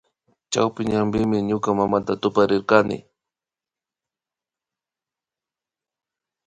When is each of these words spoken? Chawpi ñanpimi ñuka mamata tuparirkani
Chawpi 0.51 0.81
ñanpimi 0.91 1.37
ñuka 1.49 1.69
mamata 1.79 2.13
tuparirkani 2.21 2.97